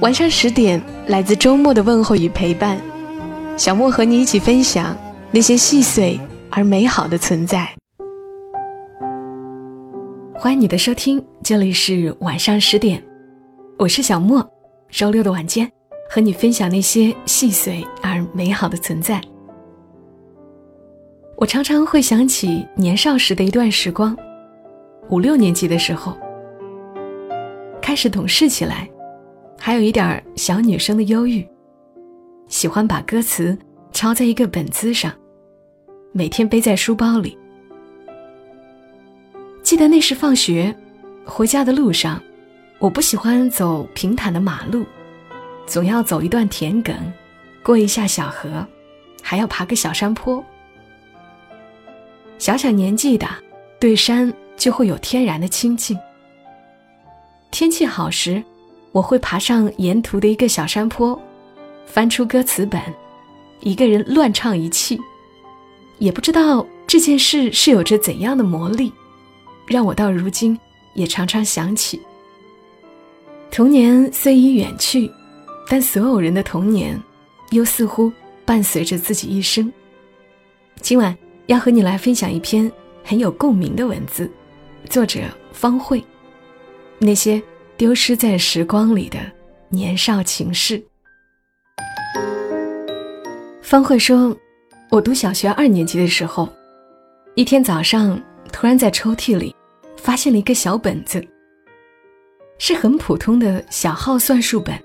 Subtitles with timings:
[0.00, 2.80] 晚上十点，来自周末的问候与陪伴，
[3.54, 4.96] 小莫和你一起分享
[5.30, 6.18] 那些细碎
[6.50, 7.68] 而美好的存在。
[10.34, 13.02] 欢迎你的收听，这里是晚上十点，
[13.78, 14.42] 我是小莫。
[14.88, 15.70] 周六的晚间，
[16.08, 19.20] 和你分享那些细碎而美好的存在。
[21.36, 24.16] 我常常会想起年少时的一段时光，
[25.10, 26.16] 五六年级的时候，
[27.82, 28.88] 开始懂事起来。
[29.62, 31.46] 还有一点小女生的忧郁，
[32.48, 33.56] 喜欢把歌词
[33.92, 35.12] 抄在一个本子上，
[36.12, 37.36] 每天背在书包里。
[39.62, 40.74] 记得那时放学
[41.26, 42.20] 回家的路上，
[42.78, 44.86] 我不喜欢走平坦的马路，
[45.66, 46.96] 总要走一段田埂，
[47.62, 48.66] 过一下小河，
[49.22, 50.42] 还要爬个小山坡。
[52.38, 53.28] 小小年纪的，
[53.78, 55.98] 对山就会有天然的亲近。
[57.50, 58.42] 天气好时。
[58.92, 61.18] 我会爬上沿途的一个小山坡，
[61.86, 62.80] 翻出歌词本，
[63.60, 64.98] 一个人乱唱一气。
[65.98, 68.92] 也不知道这件事是有着怎样的魔力，
[69.66, 70.58] 让我到如今
[70.94, 72.00] 也常常想起。
[73.50, 75.10] 童年虽已远去，
[75.68, 77.00] 但所有人的童年，
[77.50, 78.12] 又似乎
[78.44, 79.72] 伴随着自己一生。
[80.80, 81.16] 今晚
[81.46, 82.70] 要和你来分享一篇
[83.04, 84.28] 很有共鸣的文字，
[84.88, 85.20] 作者
[85.52, 86.02] 方慧。
[86.98, 87.40] 那些。
[87.80, 89.18] 丢失在时光里的
[89.70, 90.84] 年少情事。
[93.62, 94.36] 方慧说
[94.92, 96.46] ：“我读小学二年级的时候，
[97.36, 98.22] 一天早上
[98.52, 99.56] 突然在抽屉里
[99.96, 101.26] 发现了一个小本子，
[102.58, 104.78] 是很普通的小号算术本，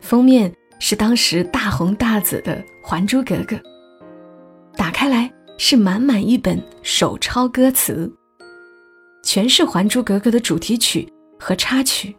[0.00, 3.54] 封面是当时大红大紫的《还珠格格》。
[4.74, 8.12] 打开来是满满一本手抄歌词，
[9.22, 11.08] 全是《还珠格格》的主题曲。”
[11.40, 12.14] 和插曲，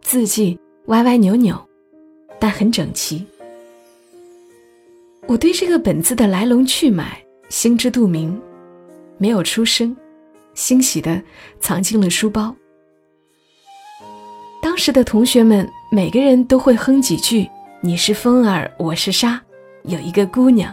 [0.00, 1.60] 字迹歪歪扭扭，
[2.38, 3.26] 但很整齐。
[5.26, 8.40] 我对这个本子的来龙去脉心知肚明，
[9.18, 9.94] 没有出声，
[10.54, 11.20] 欣喜的
[11.58, 12.54] 藏进了书包。
[14.62, 17.50] 当时的同学们每个人都会哼几句
[17.82, 19.42] ：“你是风儿，我是沙，
[19.82, 20.72] 有一个姑娘。”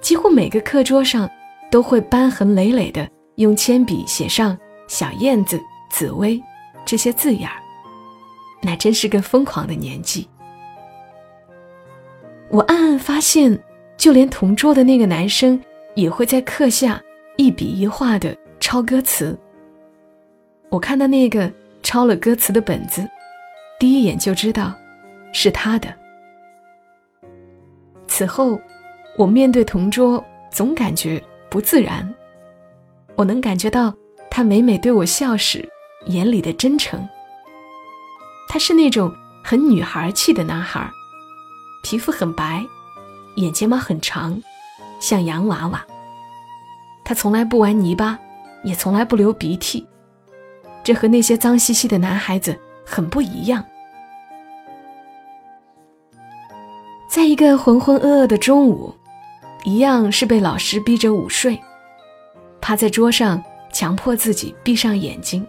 [0.00, 1.28] 几乎每个课桌上
[1.70, 4.58] 都会斑痕累累的用铅笔写上
[4.88, 5.60] “小燕子”。
[5.90, 6.42] 紫薇，
[6.84, 7.56] 这些字眼儿，
[8.62, 10.28] 那真是个疯狂的年纪。
[12.50, 13.58] 我暗暗发现，
[13.96, 15.60] 就连同桌的那个男生，
[15.94, 17.00] 也会在课下
[17.36, 19.38] 一笔一画的抄歌词。
[20.70, 21.50] 我看到那个
[21.82, 23.06] 抄了歌词的本子，
[23.78, 24.74] 第一眼就知道
[25.32, 25.92] 是他的。
[28.06, 28.58] 此后，
[29.16, 32.08] 我面对同桌总感觉不自然。
[33.14, 33.94] 我能感觉到
[34.30, 35.68] 他每每对我笑时。
[36.08, 37.08] 眼里的真诚。
[38.48, 39.14] 他是那种
[39.44, 40.90] 很女孩气的男孩，
[41.82, 42.64] 皮肤很白，
[43.36, 44.42] 眼睫毛很长，
[45.00, 45.84] 像洋娃娃。
[47.04, 48.18] 他从来不玩泥巴，
[48.64, 49.86] 也从来不流鼻涕，
[50.82, 53.64] 这和那些脏兮兮的男孩子很不一样。
[57.10, 58.94] 在一个浑浑噩噩的中午，
[59.64, 61.58] 一样是被老师逼着午睡，
[62.60, 63.42] 趴在桌上，
[63.72, 65.46] 强迫自己闭上眼睛。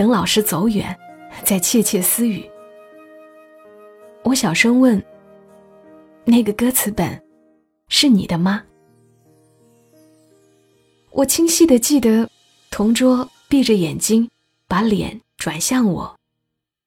[0.00, 0.98] 等老师走远，
[1.44, 2.50] 再窃窃私语。
[4.24, 5.04] 我小声问
[6.24, 7.22] ：“那个歌词本，
[7.88, 8.62] 是你的吗？”
[11.12, 12.26] 我清晰的记得，
[12.70, 14.26] 同桌闭着眼睛，
[14.66, 16.16] 把脸转向我，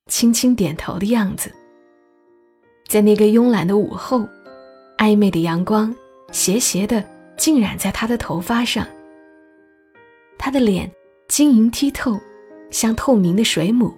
[0.07, 1.53] 轻轻点头的样子。
[2.87, 4.27] 在那个慵懒的午后，
[4.97, 5.95] 暧昧的阳光
[6.31, 7.07] 斜斜的
[7.37, 8.87] 浸染在他的头发上，
[10.35, 10.91] 他的脸
[11.27, 12.19] 晶莹剔透。
[12.73, 13.93] 像透明的水母，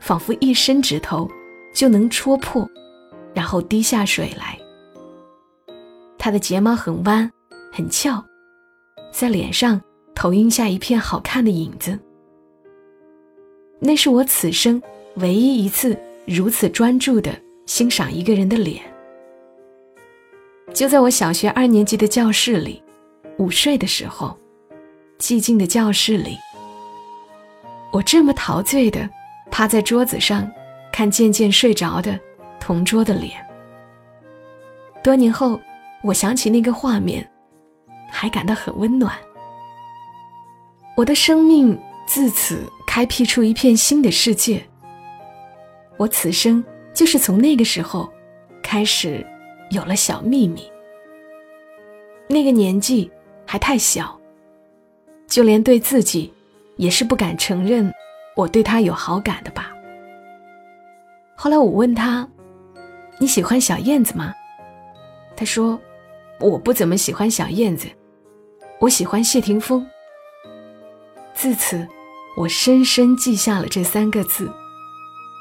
[0.00, 1.30] 仿佛一伸指头
[1.72, 2.68] 就能戳破，
[3.32, 4.58] 然后滴下水来。
[6.18, 7.30] 他的睫毛很弯，
[7.72, 8.22] 很翘，
[9.12, 9.80] 在脸上
[10.16, 11.96] 投影下一片好看的影子。
[13.78, 14.82] 那是我此生
[15.16, 15.96] 唯一一次
[16.26, 17.30] 如此专注的
[17.66, 18.82] 欣赏一个人的脸。
[20.74, 22.82] 就在我小学二年级的教室里，
[23.38, 24.36] 午睡的时候，
[25.20, 26.36] 寂静的教室里。
[27.96, 29.08] 我这么陶醉的
[29.50, 30.46] 趴在桌子上，
[30.92, 32.20] 看渐渐睡着的
[32.60, 33.42] 同桌的脸。
[35.02, 35.58] 多年后，
[36.02, 37.26] 我想起那个画面，
[38.10, 39.16] 还感到很温暖。
[40.94, 44.62] 我的生命自此开辟出一片新的世界。
[45.96, 46.62] 我此生
[46.92, 48.12] 就是从那个时候
[48.62, 49.26] 开始
[49.70, 50.70] 有了小秘密。
[52.28, 53.10] 那个年纪
[53.46, 54.20] 还太小，
[55.26, 56.30] 就连对自己
[56.76, 57.92] 也是不敢承认
[58.34, 59.72] 我对他有好感的吧。
[61.34, 62.26] 后来我问他
[63.20, 64.32] ：“你喜欢小燕子吗？”
[65.36, 65.78] 他说
[66.40, 67.86] ：“我不怎么喜欢小燕子，
[68.80, 69.86] 我喜欢谢霆锋。”
[71.34, 71.86] 自此，
[72.36, 74.50] 我深深记下了这三个字，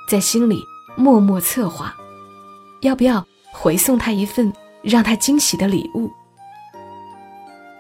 [0.10, 0.62] 在心里
[0.98, 1.96] 默默策划，
[2.82, 6.12] 要不要回送他一份让他惊喜的礼物。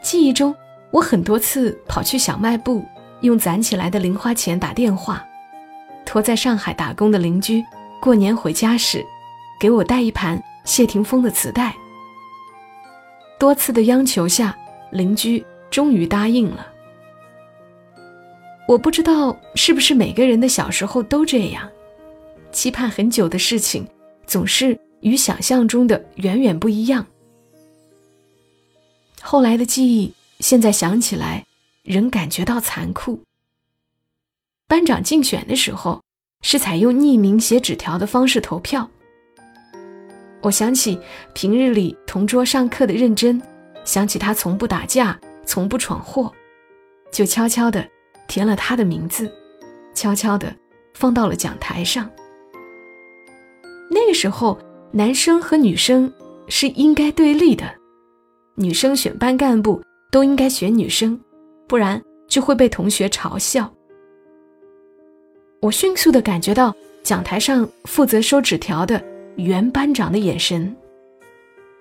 [0.01, 0.55] 记忆中，
[0.91, 2.85] 我很多次跑去小卖部，
[3.21, 5.25] 用攒起来的零花钱打电话，
[6.05, 7.63] 托在上海打工的邻居
[7.99, 9.05] 过年回家时，
[9.59, 11.75] 给我带一盘谢霆锋的磁带。
[13.39, 14.55] 多次的央求下，
[14.91, 16.67] 邻居终于答应了。
[18.67, 21.69] 我不知道是不是每个人的小时候都这样，
[22.51, 23.87] 期盼很久的事情，
[24.25, 27.05] 总是与想象中的远远不一样。
[29.21, 31.45] 后来的记忆，现在想起来，
[31.85, 33.21] 仍感觉到残酷。
[34.67, 36.01] 班长竞选的时候，
[36.41, 38.89] 是采用匿名写纸条的方式投票。
[40.41, 40.99] 我想起
[41.33, 43.41] 平日里同桌上课的认真，
[43.83, 46.31] 想起他从不打架，从不闯祸，
[47.11, 47.87] 就悄悄的。
[48.27, 49.31] 填了他的名字，
[49.93, 50.51] 悄悄地
[50.95, 52.09] 放到了讲台上。
[53.91, 54.59] 那个时候，
[54.91, 56.11] 男生和女生
[56.47, 57.71] 是应该对立的，
[58.55, 59.79] 女生选班干部
[60.11, 61.19] 都应该选女生，
[61.67, 63.71] 不然就会被同学嘲笑。
[65.61, 66.73] 我迅速的感觉到
[67.03, 69.01] 讲台上负责收纸条的
[69.35, 70.75] 原班长的眼神，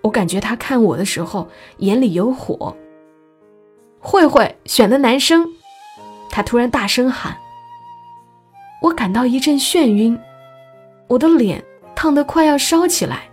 [0.02, 1.48] 我感觉他看我的时候
[1.78, 2.74] 眼里有火。
[4.00, 5.46] 慧慧选的男生。
[6.30, 7.36] 他突然大声喊，
[8.82, 10.18] 我感到一阵眩晕，
[11.06, 11.62] 我的脸
[11.94, 13.30] 烫得快要烧起来。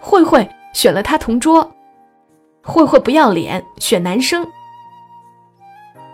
[0.00, 1.70] 慧慧选了他同桌，
[2.62, 4.50] 慧慧不要脸选男生，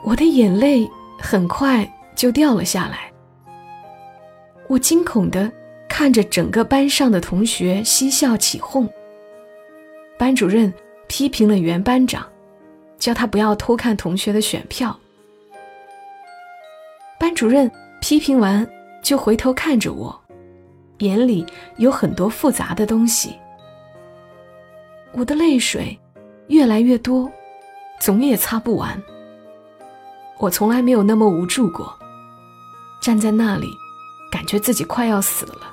[0.05, 3.11] 我的眼泪很快就掉了下来。
[4.69, 5.51] 我惊恐的
[5.89, 8.89] 看着整个班上的同学嬉笑起哄。
[10.19, 10.73] 班主任
[11.09, 12.27] 批评了原班长，
[12.99, 14.97] 叫他不要偷看同学的选票。
[17.19, 17.71] 班主任
[18.01, 18.67] 批评完，
[19.03, 20.19] 就回头看着我，
[20.99, 21.47] 眼里
[21.79, 23.35] 有很多复杂的东西。
[25.13, 25.99] 我的泪水
[26.49, 27.31] 越来越多，
[28.01, 29.01] 总也擦不完。
[30.39, 31.97] 我从来没有那么无助过，
[33.01, 33.69] 站在那里，
[34.31, 35.73] 感觉自己快要死了。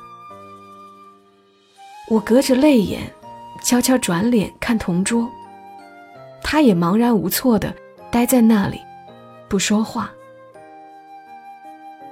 [2.09, 3.01] 我隔着泪眼，
[3.63, 5.27] 悄悄转脸看同桌，
[6.43, 7.73] 他也茫然无措的
[8.11, 8.79] 待在那里，
[9.49, 10.11] 不说话。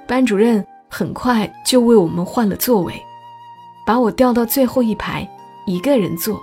[0.06, 2.92] 班主任很快就为我们换了座位，
[3.86, 5.28] 把我调到最后一排，
[5.66, 6.40] 一个人坐。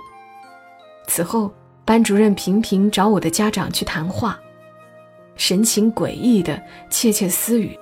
[1.06, 1.52] 此后，
[1.84, 4.38] 班主任频频找我的家长去谈话，
[5.38, 7.74] 神情诡异的窃窃私语，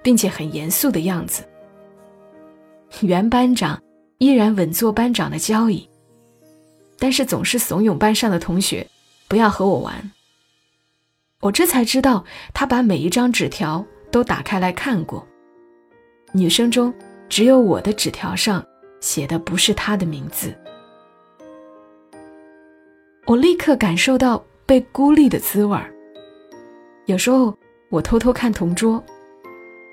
[0.00, 1.42] 并且很严肃的样子。
[3.00, 3.82] 原班长
[4.18, 5.88] 依然稳坐班长的交椅，
[6.96, 8.86] 但是总是怂恿班上的同学
[9.26, 10.12] 不要和我玩。
[11.40, 13.84] 我这才知道，他把每一张纸条。
[14.10, 15.22] 都打开来看过，
[16.32, 16.90] 女生中
[17.28, 18.64] 只有我的纸条上
[19.02, 20.56] 写的不是她的名字。
[23.26, 25.92] 我立刻感受到被孤立的滋味儿。
[27.08, 27.56] 有时候
[27.88, 29.02] 我偷偷看同桌，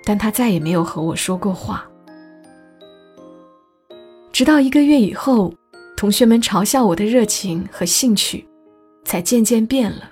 [0.03, 1.89] 但他再也没有和我说过话。
[4.33, 5.53] 直到一个月以后，
[5.95, 8.45] 同学们嘲笑我的热情和兴趣，
[9.05, 10.11] 才渐渐变了。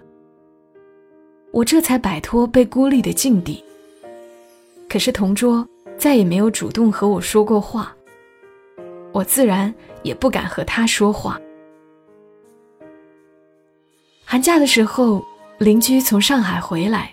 [1.51, 3.62] 我这才摆脱被孤立的境地。
[4.88, 5.67] 可是同桌
[5.98, 7.93] 再也没有主动和我说过话，
[9.12, 11.38] 我自然也不敢和他说话。
[14.24, 15.22] 寒假的时候，
[15.57, 17.12] 邻居从上海回来，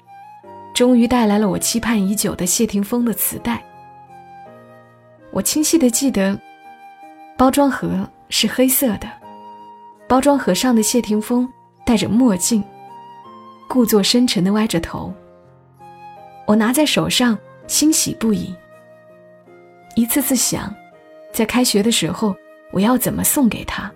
[0.75, 3.62] 终于带来了我期盼已久的谢霆锋的磁带。
[5.30, 6.38] 我清晰的记得，
[7.37, 9.09] 包装盒是黑色的，
[10.09, 11.49] 包装盒上的谢霆锋
[11.85, 12.62] 戴着墨镜，
[13.68, 15.12] 故作深沉的歪着头。
[16.47, 17.38] 我拿在手上。
[17.66, 18.52] 欣喜不已，
[19.94, 20.75] 一次次想，
[21.32, 22.35] 在开学的时候
[22.73, 23.88] 我要怎么送给他。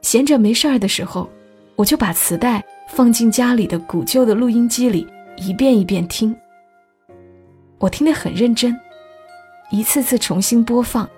[0.00, 1.28] 闲着没事儿的时候，
[1.74, 6.34] 我就把磁带放进家里的古旧的录音机里，一遍一遍听。
[7.78, 8.74] 我听得很认真，
[9.70, 11.08] 一次次重新播放，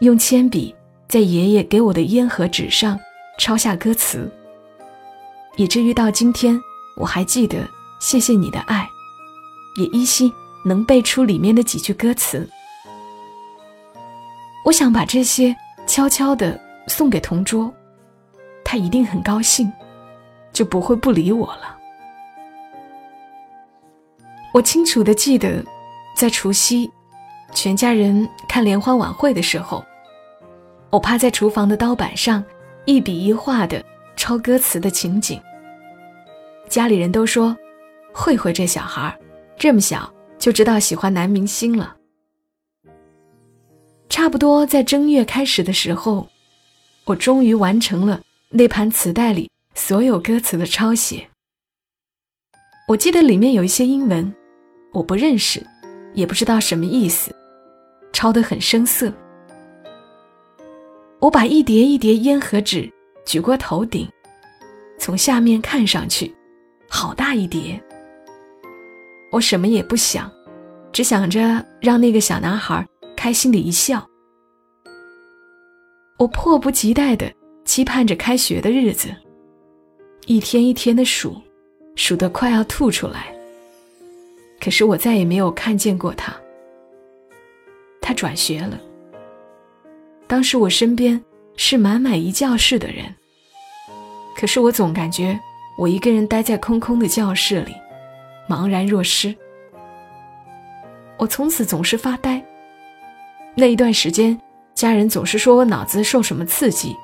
[0.00, 0.74] 用铅笔
[1.08, 2.98] 在爷爷给我的烟盒纸上
[3.38, 4.30] 抄下歌词，
[5.56, 6.60] 以至于到今天
[6.98, 7.66] 我还记得
[7.98, 8.86] “谢谢你的爱”，
[9.80, 10.30] 也依稀
[10.64, 12.46] 能背出里面的几句歌词。
[14.64, 17.72] 我想把这些悄悄地送给同桌，
[18.64, 19.72] 他一定很高兴，
[20.56, 21.76] 就不会不理我了。
[24.54, 25.62] 我清楚的记得，
[26.16, 26.90] 在除夕，
[27.52, 29.84] 全家人看联欢晚会的时候，
[30.88, 32.42] 我趴在厨房的刀板上，
[32.86, 33.84] 一笔一画的
[34.16, 35.38] 抄歌词的情景。
[36.70, 37.54] 家里人都说，
[38.14, 39.14] 慧慧这小孩
[39.58, 41.94] 这么小就知道喜欢男明星了。
[44.08, 46.26] 差不多在正月开始的时候，
[47.04, 51.28] 我终于完成了那盘磁带里所有歌词的抄写。
[52.88, 54.34] 我记得里面有一些英文。
[54.90, 55.62] 我不认识，
[56.14, 57.30] 也不知道什么意思，
[58.10, 59.12] 抄得很生涩。
[61.20, 62.90] 我把一叠一叠烟盒纸
[63.26, 64.08] 举过头顶，
[64.98, 66.34] 从下面看上去，
[66.88, 67.78] 好大一叠。
[69.30, 70.32] 我什么也不想，
[70.90, 72.82] 只想着让那个小男孩
[73.14, 74.04] 开心的一笑。
[76.18, 77.30] 我迫不及待的
[77.66, 79.14] 期盼着开学的日子，
[80.26, 81.40] 一天一天的数，
[81.94, 83.32] 数得快要吐出来。
[84.60, 86.34] 可是我再也没有看见过他。
[88.02, 88.76] 他转学了。
[90.26, 91.22] 当时我身边
[91.56, 93.04] 是满满一教室的人，
[94.36, 95.38] 可是我总感觉
[95.78, 97.72] 我一个人待在空空的教室里，
[98.48, 99.32] 茫然若失。
[101.18, 102.44] 我从此总是发呆。
[103.54, 104.36] 那一段时间，
[104.74, 106.96] 家人总是说我脑子受什么刺激，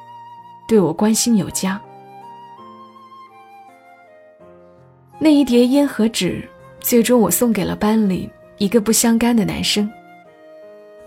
[0.67, 1.81] 对我关心有加。
[5.23, 6.43] 那一叠烟和纸。
[6.81, 9.89] 最终，我送给了班里一个不相干的男生，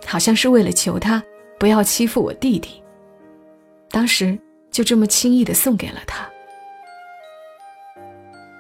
[0.06, 1.22] 好像是为了求他
[1.60, 2.82] 不要欺负我弟弟。
[3.90, 4.40] 当时
[4.72, 6.26] 就这么轻易的送给了他。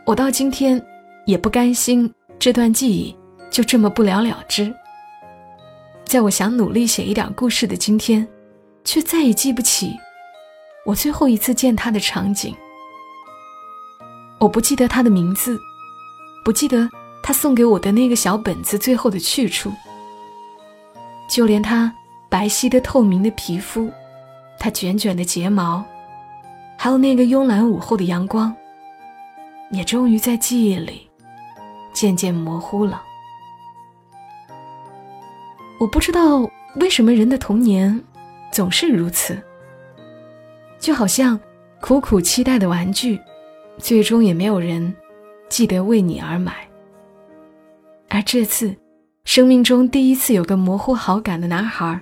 [0.06, 0.86] 我到今天
[1.26, 3.16] 也不甘心这段记忆
[3.50, 4.70] 就这么不了了之。
[6.04, 8.28] 在我想努力写一点故事的今天，
[8.84, 9.96] 却再也记不起
[10.86, 12.54] 我最后一次见他的场景。
[14.40, 15.60] 我不记得他的名字，
[16.44, 16.90] 不记得。
[17.28, 19.74] 他送给我的那个小本子最后的去处，
[21.28, 21.92] 就连他
[22.30, 23.92] 白皙的透明的皮肤，
[24.60, 25.84] 他卷卷的睫毛，
[26.78, 28.56] 还有那个慵懒午后的阳光，
[29.72, 31.10] 也终于在记忆里
[31.94, 33.02] 渐渐模糊了。
[35.80, 38.00] 我不知道为什么人的童年
[38.52, 39.42] 总是如此，
[40.80, 41.40] 就好像
[41.82, 43.20] 苦苦期待的玩具，
[43.78, 44.94] 最终也没有人
[45.50, 46.68] 记得为你而买。
[48.10, 48.76] 而这次，
[49.26, 52.02] 生命中第一次有个模糊好感的男孩，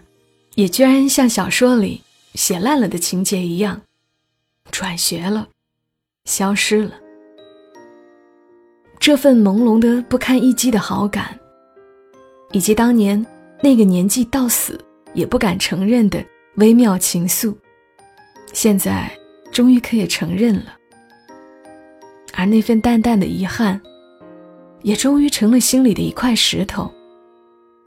[0.55, 2.01] 也居然像小说里
[2.35, 3.81] 写烂了的情节一样，
[4.71, 5.47] 转学了，
[6.25, 6.93] 消失了。
[8.99, 11.37] 这份朦胧的不堪一击的好感，
[12.51, 13.25] 以及当年
[13.61, 14.79] 那个年纪到死
[15.13, 16.23] 也不敢承认的
[16.55, 17.55] 微妙情愫，
[18.53, 19.11] 现在
[19.51, 20.77] 终于可以承认了。
[22.33, 23.79] 而那份淡淡的遗憾。
[24.81, 26.93] 也终于成了心里的一块石头，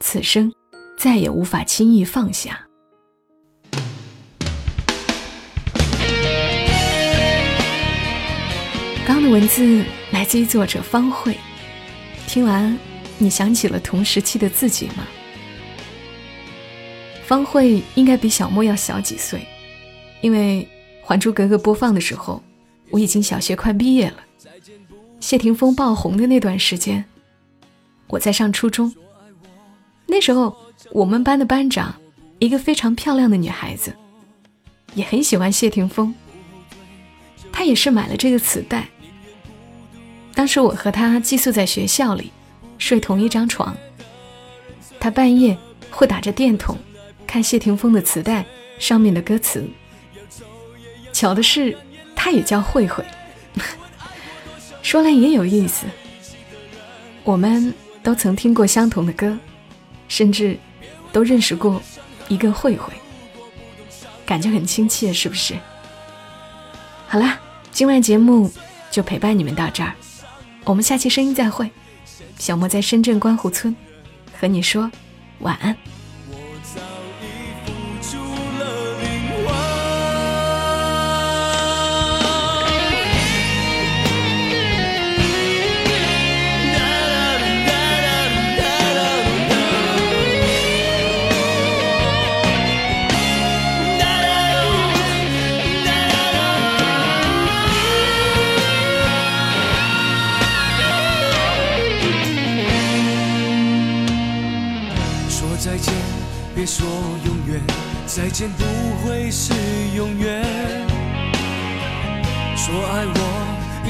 [0.01, 0.51] 此生
[0.97, 2.59] 再也无法轻易放下。
[9.07, 11.37] 刚的文字来自于作者方慧，
[12.27, 12.75] 听完
[13.19, 15.07] 你想起了同时期的自己吗？
[17.27, 19.47] 方慧应该比小莫要小几岁，
[20.23, 20.67] 因为
[21.07, 22.43] 《还珠格格》播放的时候，
[22.89, 24.17] 我已经小学快毕业了。
[25.27, 27.05] 谢霆锋爆红的那段时间，
[28.07, 28.95] 我在上初中。
[30.07, 30.57] 那时候，
[30.93, 31.93] 我们班的班长，
[32.39, 33.93] 一个非常漂亮的女孩子，
[34.95, 36.15] 也很喜欢谢霆锋。
[37.51, 38.87] 她也是买了这个磁带。
[40.33, 42.31] 当时我和她寄宿在学校里，
[42.79, 43.77] 睡同一张床。
[45.01, 45.59] 她半夜
[45.91, 46.79] 会打着电筒，
[47.27, 48.47] 看谢霆锋的磁带
[48.79, 49.69] 上面的歌词。
[51.13, 51.77] 巧的是，
[52.15, 53.05] 她也叫慧慧。
[54.97, 55.85] 说来也有意思，
[57.23, 59.39] 我们都曾听过相同的歌，
[60.09, 60.59] 甚至
[61.13, 61.83] 都认识过
[62.29, 62.95] 一个慧慧，
[64.25, 65.55] 感觉很亲切，是不是？
[67.07, 67.39] 好啦，
[67.71, 68.51] 今晚节目
[68.91, 69.93] 就陪伴你们到这儿，
[70.65, 71.71] 我们下期声音再会。
[72.39, 73.77] 小莫在深圳观湖村
[74.33, 74.91] 和你说
[75.41, 75.77] 晚安。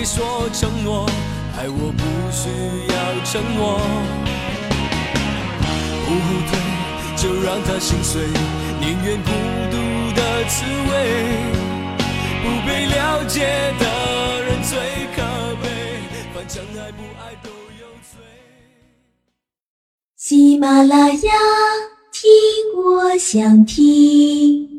[0.06, 1.04] 说承诺，
[1.58, 2.48] 爱我不需
[2.94, 2.94] 要
[3.25, 3.80] 承诺。
[6.06, 6.08] 不
[6.46, 6.50] 退，
[7.16, 8.22] 就让他心碎，
[8.80, 9.30] 宁愿孤
[9.68, 9.75] 独
[10.14, 10.90] 的滋味。
[12.40, 13.84] 不被了解的
[14.44, 14.78] 人最
[15.16, 15.22] 可
[15.60, 15.64] 悲，
[16.32, 18.22] 反正爱不爱都有罪。
[20.16, 21.32] 喜马拉雅。
[22.12, 24.75] 听我想听。